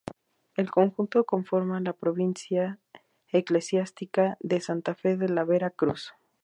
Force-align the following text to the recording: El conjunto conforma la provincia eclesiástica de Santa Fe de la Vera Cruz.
El 0.55 0.71
conjunto 0.71 1.25
conforma 1.25 1.79
la 1.79 1.93
provincia 1.93 2.79
eclesiástica 3.31 4.35
de 4.41 4.59
Santa 4.59 4.95
Fe 4.95 5.15
de 5.15 5.29
la 5.29 5.43
Vera 5.43 5.69
Cruz. 5.69 6.13